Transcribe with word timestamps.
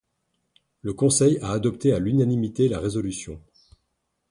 Le 0.81 0.93
Conseil 0.95 1.37
a 1.43 1.51
adopté 1.51 1.93
à 1.93 1.99
l'unanimité 1.99 2.67
la 2.67 2.79
résolution. 2.79 3.39